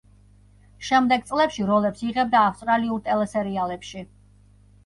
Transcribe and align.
შემდეგ 0.87 1.27
წლებში 1.31 1.67
როლებს 1.71 2.01
იღებდა 2.07 2.41
ავსტრალიურ 2.47 3.05
ტელესერიალებში. 3.11 4.07